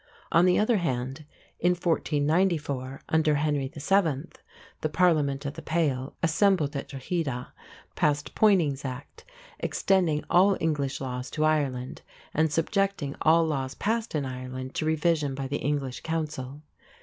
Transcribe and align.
On 0.31 0.45
the 0.47 0.57
other 0.57 0.77
hand, 0.77 1.25
in 1.59 1.73
1494, 1.73 3.01
under 3.09 3.35
Henry 3.35 3.67
VII., 3.67 4.29
the 4.81 4.89
Parliament 4.91 5.45
of 5.45 5.53
the 5.53 5.61
Pale, 5.61 6.15
assembled 6.23 6.75
at 6.75 6.87
Drogheda, 6.87 7.53
passed 7.95 8.33
Poyning's 8.33 8.83
Act, 8.83 9.23
extending 9.59 10.23
all 10.27 10.57
English 10.59 11.01
laws 11.01 11.29
to 11.29 11.45
Ireland 11.45 12.01
and 12.33 12.51
subjecting 12.51 13.15
all 13.21 13.45
laws 13.45 13.75
passed 13.75 14.15
in 14.15 14.25
Ireland 14.25 14.73
to 14.73 14.85
revision 14.87 15.35
by 15.35 15.45
the 15.47 15.57
English 15.59 15.99
Council. 16.01 16.63